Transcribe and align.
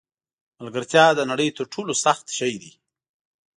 ملګرتیا 0.59 1.05
د 1.15 1.19
نړۍ 1.31 1.49
تر 1.57 1.65
ټولو 1.73 1.93
سخت 2.03 2.25
شی 2.37 2.53
دی. 2.61 2.71